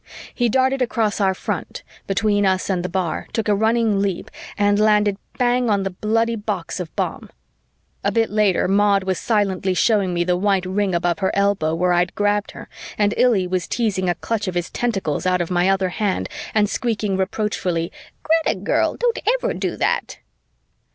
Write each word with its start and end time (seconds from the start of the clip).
He 0.33 0.49
darted 0.49 0.81
across 0.81 1.21
our 1.21 1.35
front, 1.35 1.83
between 2.07 2.43
us 2.43 2.71
and 2.71 2.81
the 2.83 2.89
bar, 2.89 3.27
took 3.33 3.47
a 3.47 3.53
running 3.53 3.99
leap, 3.99 4.31
and 4.57 4.79
landed 4.79 5.15
bang 5.37 5.69
on 5.69 5.83
the 5.83 5.91
bloody 5.91 6.35
box 6.35 6.79
of 6.79 6.95
bomb. 6.95 7.29
A 8.03 8.11
bit 8.11 8.31
later, 8.31 8.67
Maud 8.67 9.03
was 9.03 9.19
silently 9.19 9.75
showing 9.75 10.11
me 10.11 10.23
the 10.23 10.35
white 10.35 10.65
ring 10.65 10.95
above 10.95 11.19
her 11.19 11.29
elbow 11.35 11.75
where 11.75 11.93
I'd 11.93 12.15
grabbed 12.15 12.49
her 12.49 12.67
and 12.97 13.13
Illy 13.15 13.45
was 13.45 13.67
teasing 13.67 14.09
a 14.09 14.15
clutch 14.15 14.47
of 14.47 14.55
his 14.55 14.71
tentacles 14.71 15.27
out 15.27 15.39
of 15.39 15.51
my 15.51 15.69
other 15.69 15.89
hand 15.89 16.29
and 16.55 16.67
squeaking 16.67 17.15
reproachfully, 17.15 17.91
"Greta 18.23 18.57
girl, 18.59 18.95
don't 18.97 19.19
ever 19.37 19.53
do 19.53 19.75
that." 19.77 20.17